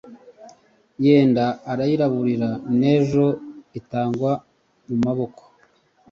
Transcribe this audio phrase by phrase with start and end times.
[1.05, 3.25] Yenda arayiburire N' ejo
[3.79, 4.31] itagwa
[4.87, 5.41] mu maboko.